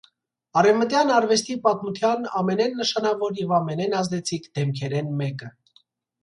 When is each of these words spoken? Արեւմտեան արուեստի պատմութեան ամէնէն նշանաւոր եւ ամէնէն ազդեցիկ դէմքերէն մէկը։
Արեւմտեան 0.59 1.11
արուեստի 1.17 1.57
պատմութեան 1.67 2.25
ամէնէն 2.39 2.73
նշանաւոր 2.79 3.37
եւ 3.43 3.53
ամէնէն 3.59 3.95
ազդեցիկ 4.01 4.49
դէմքերէն 4.57 5.15
մէկը։ 5.23 5.53